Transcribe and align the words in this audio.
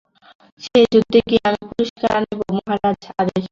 সেই 0.61 0.85
যুদ্ধে 0.93 1.19
গিয়া 1.27 1.43
আমি 1.49 1.61
পুরস্কার 1.69 2.09
আনিব, 2.17 2.39
মহারাজ, 2.51 2.99
আদেশ 3.13 3.33
করুন। 3.35 3.49